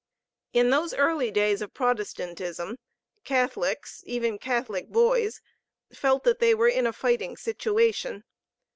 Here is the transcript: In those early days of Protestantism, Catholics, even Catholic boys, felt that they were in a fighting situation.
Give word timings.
In 0.51 0.71
those 0.71 0.95
early 0.95 1.29
days 1.29 1.61
of 1.61 1.75
Protestantism, 1.75 2.79
Catholics, 3.23 4.01
even 4.07 4.39
Catholic 4.39 4.87
boys, 4.89 5.41
felt 5.93 6.23
that 6.23 6.39
they 6.39 6.55
were 6.55 6.67
in 6.69 6.87
a 6.87 6.91
fighting 6.93 7.37
situation. 7.37 8.23